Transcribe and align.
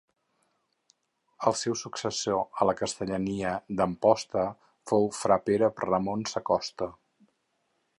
El 1.51 1.55
seu 1.63 1.75
successor 1.81 2.41
a 2.63 2.67
la 2.69 2.75
castellania 2.81 3.53
d'Amposta 3.81 4.49
fou 4.93 5.09
fra 5.23 5.41
Pere 5.51 5.75
Ramon 5.89 6.31
Sacosta. 6.35 6.95